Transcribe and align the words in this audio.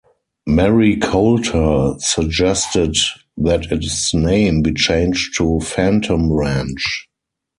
Mary 0.47 0.97
Colter 0.97 1.93
suggested 1.99 2.95
that 3.37 3.71
its 3.71 4.15
name 4.15 4.63
be 4.63 4.73
changed 4.73 5.37
to 5.37 5.59
Phantom 5.59 6.33
Ranch. 6.33 7.07